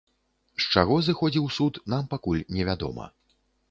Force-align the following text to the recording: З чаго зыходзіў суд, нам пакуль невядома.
З 0.65 0.71
чаго 0.75 0.95
зыходзіў 1.09 1.47
суд, 1.59 1.81
нам 1.97 2.11
пакуль 2.17 2.45
невядома. 2.59 3.05